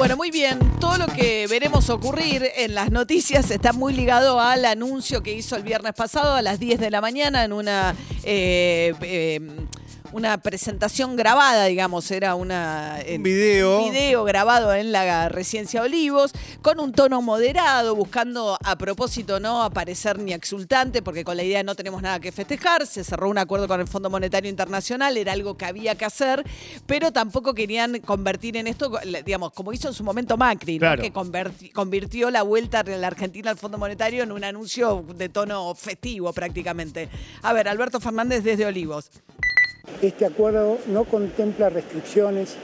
[0.00, 0.58] Bueno, muy bien.
[0.80, 5.56] Todo lo que veremos ocurrir en las noticias está muy ligado al anuncio que hizo
[5.56, 7.94] el viernes pasado a las 10 de la mañana en una
[8.24, 9.40] eh, eh,
[10.12, 13.78] una presentación grabada, digamos, era una, un video.
[13.78, 19.62] Un video grabado en la residencia Olivos, con un tono moderado, buscando a propósito no
[19.62, 23.28] aparecer ni exultante, porque con la idea de no tenemos nada que festejar, se cerró
[23.28, 26.44] un acuerdo con el Fondo Monetario Internacional, era algo que había que hacer,
[26.86, 28.92] pero tampoco querían convertir en esto,
[29.24, 31.12] digamos, como hizo en su momento Macri, que
[31.72, 36.32] convirtió la vuelta de la Argentina al Fondo Monetario en un anuncio de tono festivo
[36.32, 37.08] prácticamente.
[37.42, 39.10] A ver, Alberto Fernández desde Olivos.
[40.02, 42.56] Este acuerdo no contempla restricciones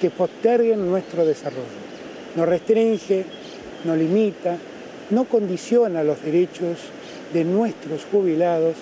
[0.00, 1.82] que posterguen nuestro desarrollo.
[2.36, 3.24] No restringe,
[3.84, 4.56] no limita,
[5.10, 6.78] no condiciona los derechos
[7.32, 8.74] de nuestros jubilados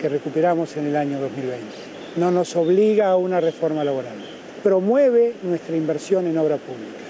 [0.00, 1.64] que recuperamos en el año 2020.
[2.16, 4.16] No nos obliga a una reforma laboral.
[4.62, 7.04] Promueve nuestra inversión en obra pública.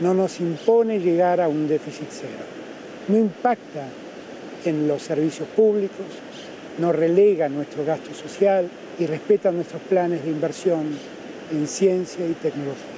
[0.00, 2.44] No nos impone llegar a un déficit cero.
[3.08, 3.86] No impacta
[4.64, 6.06] en los servicios públicos,
[6.78, 10.86] no relega nuestro gasto social, y respetan nuestros planes de inversión
[11.52, 12.95] en ciencia y tecnología.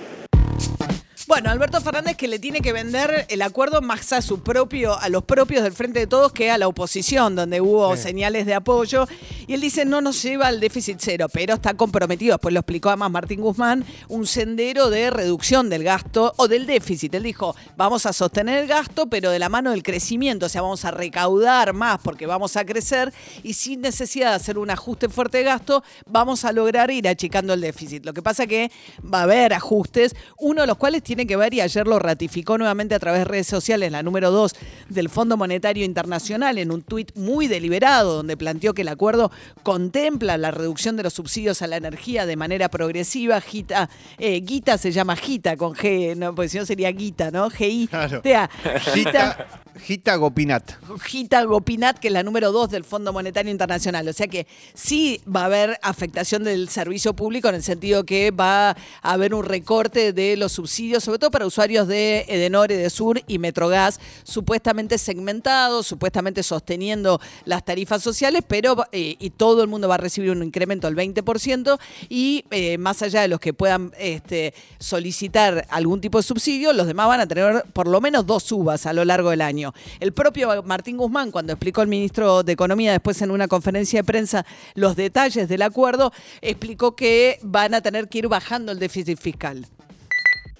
[1.38, 5.08] Bueno, Alberto Fernández que le tiene que vender el acuerdo más a su propio, a
[5.08, 9.06] los propios del Frente de Todos que a la oposición, donde hubo señales de apoyo.
[9.46, 12.88] Y él dice, no nos lleva al déficit cero, pero está comprometido, después lo explicó
[12.88, 17.14] además Martín Guzmán, un sendero de reducción del gasto o del déficit.
[17.14, 20.62] Él dijo, vamos a sostener el gasto, pero de la mano del crecimiento, o sea,
[20.62, 25.08] vamos a recaudar más porque vamos a crecer y sin necesidad de hacer un ajuste
[25.08, 28.04] fuerte de gasto, vamos a lograr ir achicando el déficit.
[28.04, 28.72] Lo que pasa que
[29.04, 32.58] va a haber ajustes, uno de los cuales tiene que ver, y ayer lo ratificó
[32.58, 34.52] nuevamente a través de redes sociales, la número 2
[34.88, 39.30] del Fondo Monetario Internacional, en un tuit muy deliberado, donde planteó que el acuerdo
[39.62, 43.40] contempla la reducción de los subsidios a la energía de manera progresiva.
[43.40, 43.88] Gita,
[44.18, 47.50] eh, Guita se llama Gita con G, no, porque si no sería Guita, ¿no?
[47.50, 48.50] G-I-T-A.
[48.92, 49.46] Gita.
[49.78, 50.72] Gita Gopinat.
[51.04, 54.06] Gita Gopinat, que es la número 2 del Fondo Monetario Internacional.
[54.08, 58.30] O sea que sí va a haber afectación del servicio público en el sentido que
[58.30, 63.22] va a haber un recorte de los subsidios sobre todo para usuarios de Edenor, Edesur
[63.26, 69.88] y Metrogas, supuestamente segmentados, supuestamente sosteniendo las tarifas sociales, pero eh, y todo el mundo
[69.88, 71.78] va a recibir un incremento del 20%
[72.08, 76.86] y eh, más allá de los que puedan este, solicitar algún tipo de subsidio, los
[76.86, 79.67] demás van a tener por lo menos dos subas a lo largo del año.
[80.00, 84.04] El propio Martín Guzmán, cuando explicó el ministro de Economía después en una conferencia de
[84.04, 86.12] prensa los detalles del acuerdo,
[86.42, 89.66] explicó que van a tener que ir bajando el déficit fiscal.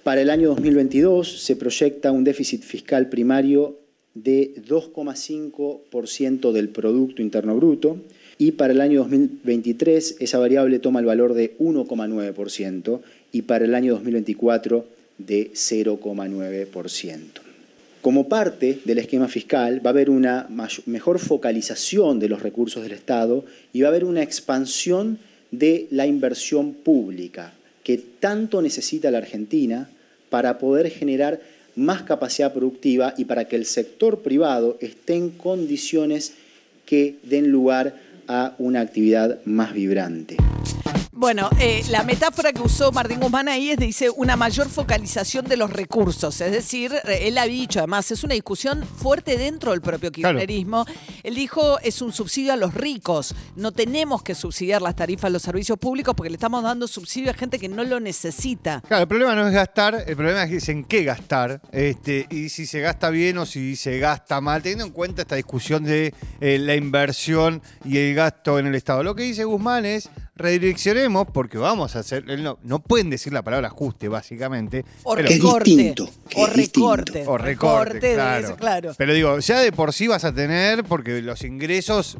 [0.03, 3.77] Para el año 2022 se proyecta un déficit fiscal primario
[4.13, 7.97] de 2,5% del Producto Interno Bruto
[8.37, 13.75] y para el año 2023 esa variable toma el valor de 1,9% y para el
[13.75, 14.85] año 2024
[15.17, 17.48] de 0,9%.
[18.01, 20.47] Como parte del esquema fiscal va a haber una
[20.85, 23.43] mejor focalización de los recursos del Estado
[23.73, 25.19] y va a haber una expansión
[25.51, 29.89] de la inversión pública que tanto necesita la Argentina
[30.29, 31.41] para poder generar
[31.75, 36.35] más capacidad productiva y para que el sector privado esté en condiciones
[36.85, 37.95] que den lugar
[38.27, 40.37] a una actividad más vibrante.
[41.19, 45.57] Bueno, eh, la metáfora que usó Martín Guzmán ahí es, dice, una mayor focalización de
[45.57, 46.39] los recursos.
[46.39, 50.85] Es decir, él ha dicho, además, es una discusión fuerte dentro del propio kirchnerismo.
[51.21, 53.35] Él dijo, es un subsidio a los ricos.
[53.57, 57.31] No tenemos que subsidiar las tarifas a los servicios públicos porque le estamos dando subsidio
[57.31, 58.81] a gente que no lo necesita.
[58.87, 61.59] Claro, el problema no es gastar, el problema es en qué gastar.
[61.73, 65.35] Este, y si se gasta bien o si se gasta mal, teniendo en cuenta esta
[65.35, 69.03] discusión de eh, la inversión y el gasto en el Estado.
[69.03, 70.09] Lo que dice Guzmán es
[70.39, 72.25] redireccionemos porque vamos a hacer.
[72.39, 74.85] No, no pueden decir la palabra ajuste, básicamente.
[75.03, 75.93] O recorte.
[76.35, 77.23] o recorte.
[77.27, 78.17] O recorte,
[78.57, 78.93] claro.
[78.97, 82.17] Pero digo, ya de por sí vas a tener, porque los ingresos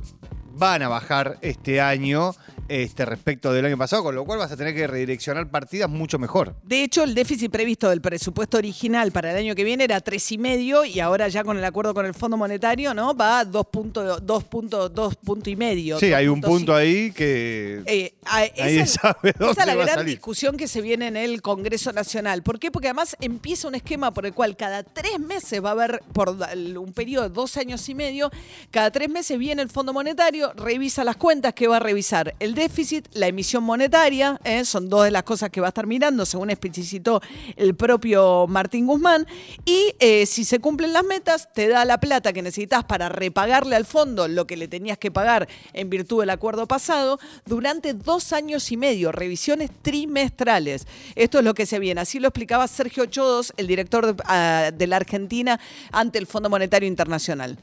[0.54, 2.36] van a bajar este año
[2.69, 6.18] este, respecto del año pasado, con lo cual vas a tener que redireccionar partidas mucho
[6.19, 6.56] mejor.
[6.63, 10.31] De hecho, el déficit previsto del presupuesto original para el año que viene era tres
[10.31, 13.16] y medio y ahora ya con el acuerdo con el Fondo Monetario, ¿no?
[13.16, 16.00] Va a dos puntos, dos puntos, dos puntos y medio.
[16.00, 16.48] Sí, hay un 2.5.
[16.48, 20.13] punto ahí que Eh, a- Nadie esa, sabe dónde esa es la va gran salir.
[20.16, 22.44] discusión que se viene en el Congreso Nacional.
[22.44, 22.71] ¿Por qué?
[22.71, 26.30] Porque además empieza un esquema por el cual cada tres meses va a haber, por
[26.30, 28.30] un periodo de dos años y medio,
[28.71, 32.36] cada tres meses viene el Fondo Monetario, revisa las cuentas que va a revisar.
[32.39, 34.65] El déficit, la emisión monetaria, ¿eh?
[34.65, 37.21] son dos de las cosas que va a estar mirando, según especificó
[37.56, 39.25] el propio Martín Guzmán.
[39.65, 43.75] Y eh, si se cumplen las metas, te da la plata que necesitas para repagarle
[43.75, 48.33] al fondo lo que le tenías que pagar en virtud del acuerdo pasado durante dos
[48.33, 50.85] años y medio, revisiones trimestrales.
[51.15, 52.01] Esto es lo que se viene.
[52.01, 55.59] Así lo explicaba Sergio Chodos, el director de, ah, de la Argentina
[55.91, 57.57] ante el Fondo Monetario Internacional.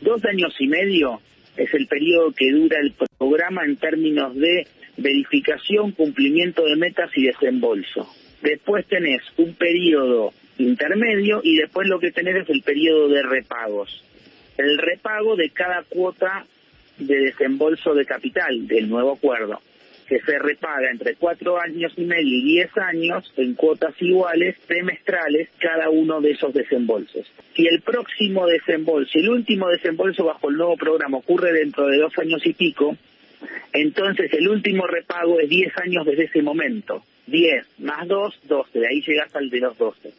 [0.00, 1.20] Dos años y medio
[1.56, 4.66] es el periodo que dura el programa en términos de
[4.96, 8.08] verificación, cumplimiento de metas y desembolso.
[8.42, 14.04] Después tenés un periodo intermedio y después lo que tenés es el periodo de repagos.
[14.56, 16.44] El repago de cada cuota
[16.98, 19.60] de desembolso de capital del nuevo acuerdo,
[20.12, 25.48] que se repaga entre cuatro años y medio y diez años en cuotas iguales trimestrales
[25.58, 27.26] cada uno de esos desembolsos.
[27.56, 32.12] Si el próximo desembolso, el último desembolso bajo el nuevo programa ocurre dentro de dos
[32.18, 32.94] años y pico,
[33.72, 37.02] entonces el último repago es 10 años desde ese momento.
[37.26, 38.80] 10 más 2, 12.
[38.80, 40.12] De ahí llegas al de los 12.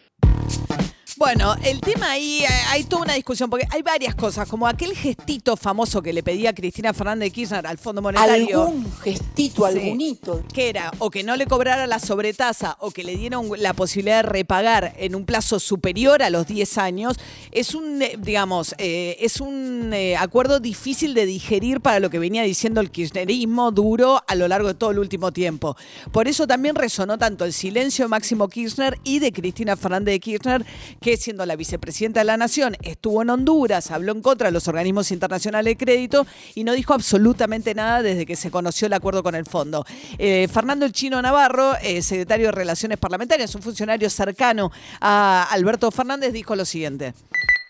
[1.16, 4.96] Bueno, el tema ahí, eh, hay toda una discusión, porque hay varias cosas, como aquel
[4.96, 8.64] gestito famoso que le pedía Cristina Fernández de Kirchner al Fondo Monetario.
[8.64, 9.78] Algún gestito, Sí.
[9.80, 10.44] algunito.
[10.52, 14.24] que era o que no le cobrara la sobretasa o que le dieron la posibilidad
[14.24, 17.18] de repagar en un plazo superior a los 10 años,
[17.52, 22.18] es un, eh, digamos, eh, es un eh, acuerdo difícil de digerir para lo que
[22.18, 25.78] venía diciendo el kirchnerismo duro a lo largo de todo el último tiempo.
[26.12, 30.20] Por eso también resonó tanto el silencio de Máximo Kirchner y de Cristina Fernández de
[30.20, 30.66] Kirchner,
[31.04, 34.70] que siendo la vicepresidenta de la Nación, estuvo en Honduras, habló en contra de los
[34.70, 39.22] organismos internacionales de crédito y no dijo absolutamente nada desde que se conoció el acuerdo
[39.22, 39.86] con el fondo.
[40.18, 44.72] Eh, Fernando El Chino Navarro, eh, secretario de Relaciones Parlamentarias, un funcionario cercano
[45.02, 47.14] a Alberto Fernández, dijo lo siguiente.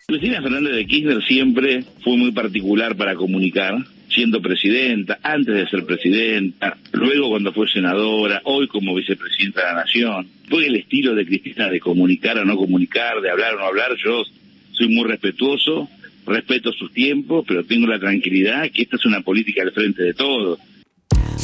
[0.06, 3.74] Cristina Fernández de Kirchner siempre fue muy particular para comunicar,
[4.14, 9.80] siendo presidenta, antes de ser presidenta, luego cuando fue senadora, hoy como vicepresidenta de la
[9.82, 10.28] Nación.
[10.50, 13.96] Fue el estilo de Cristina de comunicar o no comunicar, de hablar o no hablar.
[14.04, 14.24] Yo
[14.72, 15.90] soy muy respetuoso,
[16.26, 20.14] respeto sus tiempos, pero tengo la tranquilidad que esta es una política al frente de
[20.14, 20.60] todos.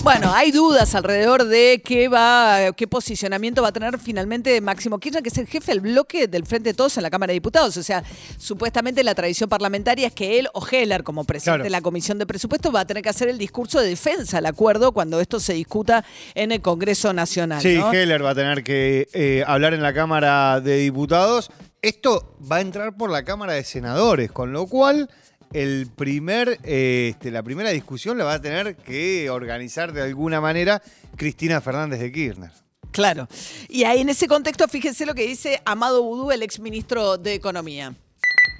[0.03, 5.21] Bueno, hay dudas alrededor de qué va, qué posicionamiento va a tener finalmente Máximo Kirchner,
[5.21, 7.75] que es el jefe del bloque del Frente de Todos en la Cámara de Diputados.
[7.77, 8.03] O sea,
[8.37, 11.63] supuestamente la tradición parlamentaria es que él o Heller, como presidente Claro.
[11.63, 14.45] de la Comisión de Presupuestos, va a tener que hacer el discurso de defensa al
[14.45, 16.03] acuerdo cuando esto se discuta
[16.33, 17.61] en el Congreso Nacional.
[17.61, 17.91] Sí, ¿no?
[17.93, 21.51] Heller va a tener que eh, hablar en la Cámara de Diputados.
[21.81, 25.09] Esto va a entrar por la Cámara de Senadores, con lo cual
[25.53, 30.41] el primer, eh, este, la primera discusión la va a tener que organizar de alguna
[30.41, 30.81] manera
[31.15, 32.51] Cristina Fernández de Kirchner.
[32.91, 33.27] Claro.
[33.69, 37.93] Y ahí en ese contexto, fíjense lo que dice Amado Boudou, el exministro de Economía.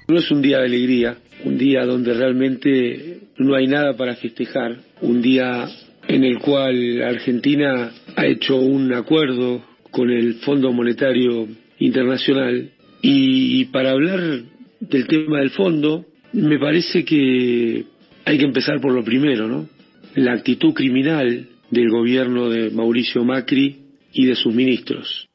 [0.08, 4.80] No es un día de alegría, un día donde realmente no hay nada para festejar,
[5.00, 5.68] un día
[6.08, 11.48] en el cual Argentina ha hecho un acuerdo con el Fondo Monetario
[11.78, 12.72] Internacional
[13.02, 14.42] y, para hablar
[14.80, 17.84] del tema del fondo, me parece que
[18.24, 19.68] hay que empezar por lo primero, ¿no?
[20.14, 23.78] La actitud criminal del gobierno de Mauricio Macri
[24.12, 25.29] y de sus ministros.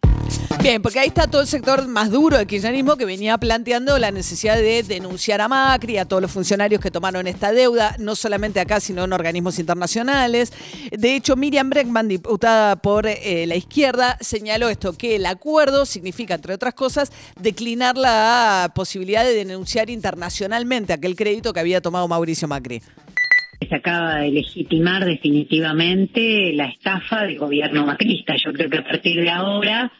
[0.61, 4.09] Bien, porque ahí está todo el sector más duro del kirchnerismo que venía planteando la
[4.09, 8.59] necesidad de denunciar a Macri, a todos los funcionarios que tomaron esta deuda, no solamente
[8.59, 10.53] acá, sino en organismos internacionales.
[10.91, 16.33] De hecho, Miriam Breckman, diputada por eh, la izquierda, señaló esto, que el acuerdo significa,
[16.33, 22.47] entre otras cosas, declinar la posibilidad de denunciar internacionalmente aquel crédito que había tomado Mauricio
[22.47, 22.81] Macri.
[23.69, 28.35] Se acaba de legitimar definitivamente la estafa del gobierno macrista.
[28.35, 29.91] Yo creo que a partir de ahora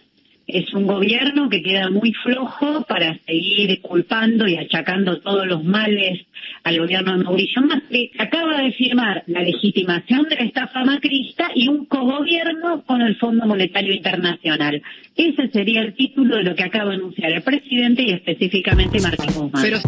[0.47, 6.25] es un gobierno que queda muy flojo para seguir culpando y achacando todos los males
[6.63, 8.11] al gobierno de Mauricio Macri.
[8.17, 13.45] Acaba de firmar la legitimación de la estafa macrista y un cogobierno con el Fondo
[13.45, 14.81] Monetario Internacional.
[15.15, 19.31] Ese sería el título de lo que acaba de anunciar el presidente y específicamente Martín
[19.33, 19.81] Guzmán.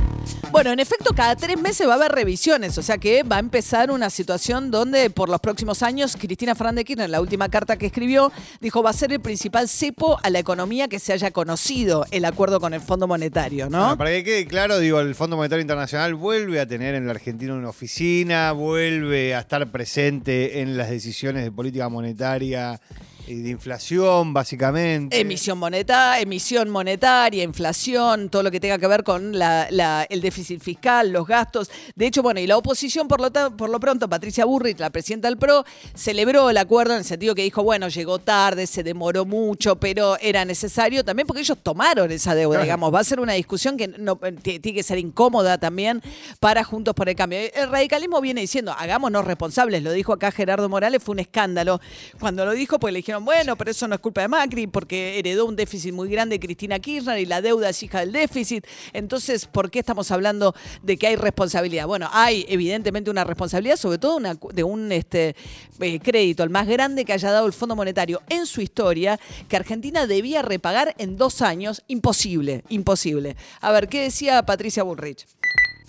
[0.52, 3.40] Bueno, en efecto, cada tres meses va a haber revisiones, o sea que va a
[3.40, 7.50] empezar una situación donde por los próximos años Cristina Fernández de Kirchner, en la última
[7.50, 11.12] carta que escribió, dijo va a ser el principal cepo a la economía que se
[11.12, 13.98] haya conocido el acuerdo con el Fondo Monetario, ¿no?
[13.98, 17.54] Para que quede claro, digo, el Fondo Monetario Internacional vuelve a tener en la Argentina
[17.54, 22.80] una oficina, vuelve a estar presente en las decisiones de política monetaria
[23.28, 25.20] y de inflación, básicamente.
[25.20, 30.22] Emisión monetaria, emisión monetaria, inflación, todo lo que tenga que ver con la- la- el
[30.22, 31.70] déficit fiscal, los gastos.
[31.96, 35.28] De hecho, bueno, y la oposición, por lo, por lo pronto, Patricia Burrich, la presidenta
[35.28, 39.26] del PRO, celebró el acuerdo en el sentido que dijo, bueno, llegó tarde, se demoró
[39.26, 42.64] mucho, pero era necesario también porque ellos tomaron esa deuda, Claro.
[42.64, 42.94] digamos.
[42.94, 46.02] Va a ser una discusión que no, eh, tiene que ser incómoda también
[46.40, 47.40] para Juntos por el Cambio.
[47.54, 51.82] El radicalismo viene diciendo, hagámonos responsables, lo dijo acá Gerardo Morales, fue un escándalo.
[52.20, 55.20] Cuando lo dijo, pues le dijeron, bueno, pero eso no es culpa de Macri, porque
[55.20, 58.66] heredó un déficit muy grande de Cristina Kirchner y la deuda es hija del déficit.
[58.94, 61.88] Entonces, ¿por qué estamos hablando de que hay responsabilidad?
[61.88, 64.20] Bueno, hay evidentemente una responsabilidad, sobre todo
[64.54, 65.36] de un este,
[65.80, 69.56] eh, crédito, el más grande que haya dado el Fondo Monetario en su historia, que
[69.56, 71.84] Argentina debía repagar en dos años.
[71.88, 73.36] Imposible, imposible.
[73.62, 75.26] A ver, ¿qué decía Patricia Bullrich?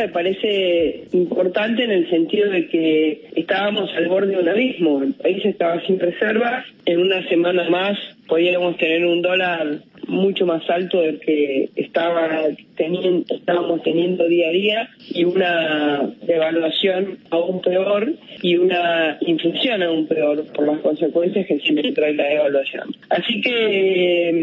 [0.01, 5.03] Me parece importante en el sentido de que estábamos al borde de un abismo.
[5.03, 6.65] El país estaba sin reservas.
[6.87, 12.29] En una semana más podíamos tener un dólar mucho más alto del que estaba
[12.77, 20.07] teniendo, estábamos teniendo día a día y una devaluación aún peor y una inflación aún
[20.07, 22.95] peor por las consecuencias que siempre trae la devaluación.
[23.11, 24.38] Así que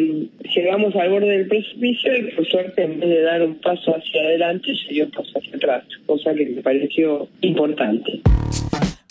[0.56, 4.22] llegamos al borde del precipicio y por suerte en vez de dar un paso hacia
[4.22, 8.22] adelante se dio un paso hacia atrás, cosa que me pareció importante.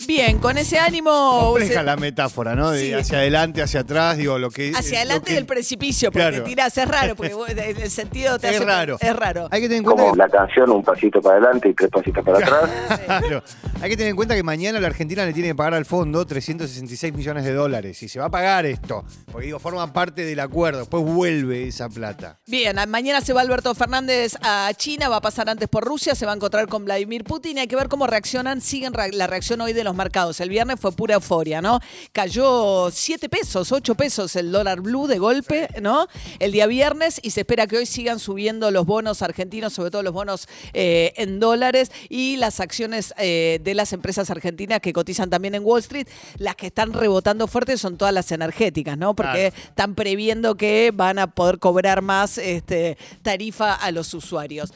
[0.07, 1.11] Bien, con ese ánimo...
[1.53, 2.71] Compleja se- la metáfora, ¿no?
[2.73, 2.93] De Sí.
[2.93, 4.73] hacia adelante, hacia atrás, digo, lo que...
[4.77, 6.45] Hacia adelante que- del precipicio, porque Claro.
[6.45, 8.99] tirás, es raro, porque vos- el el sentido te Es hace- raro.
[9.01, 9.49] Es raro.
[9.51, 11.89] Hay que tener en cuenta Como que- la canción, un pasito para adelante y tres
[11.91, 13.01] pasitos para atrás.
[13.07, 13.43] Claro.
[13.85, 16.25] Hay que tener en cuenta que mañana la Argentina le tiene que pagar al fondo
[16.25, 18.03] 366 millones de dólares.
[18.03, 19.05] Y se va a pagar esto.
[19.31, 20.79] Porque digo, forman parte del acuerdo.
[20.79, 22.41] Después vuelve esa plata.
[22.47, 26.25] Bien, mañana se va Alberto Fernández a China, va a pasar antes por Rusia, se
[26.25, 29.61] va a encontrar con Vladimir Putin y hay que ver cómo reaccionan, siguen la reacción
[29.61, 30.41] hoy de los mercados.
[30.41, 31.79] El viernes fue pura euforia, ¿no?
[32.13, 36.09] Cayó 7 pesos, 8 pesos el dólar blue de golpe, ¿no?
[36.39, 40.03] El día viernes y se espera que hoy sigan subiendo los bonos argentinos, sobre todo
[40.03, 45.29] los bonos eh, en dólares y las acciones eh, de las empresas argentinas que cotizan
[45.31, 46.07] también en Wall Street.
[46.39, 49.15] Las que están rebotando fuerte son todas las energéticas, ¿no?
[49.15, 49.69] Porque Claro.
[49.69, 54.73] están previendo que van a poder cobrar más este, tarifa a los usuarios.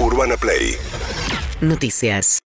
[0.00, 0.76] Urbana Play
[1.60, 2.36] Noticias.